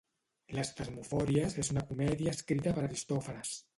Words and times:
Les 0.59 0.71
tesmofòries 0.79 1.57
és 1.65 1.69
una 1.75 1.83
comèdia 1.93 2.33
escrita 2.39 2.75
per 2.79 2.87
Aristòfanes 2.87 3.53